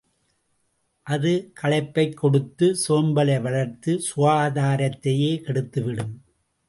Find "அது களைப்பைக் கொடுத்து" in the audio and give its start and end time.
1.03-2.75